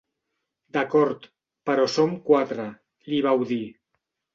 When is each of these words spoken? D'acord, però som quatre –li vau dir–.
D'acord, 0.77 1.29
però 1.71 1.85
som 1.99 2.19
quatre 2.33 2.69
–li 2.71 3.25
vau 3.31 3.51
dir–. 3.57 3.67